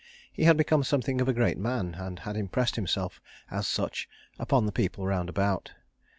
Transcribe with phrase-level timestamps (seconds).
[0.33, 4.65] He had become something of a great man, and had impressed himself as such upon
[4.65, 5.73] the people round about.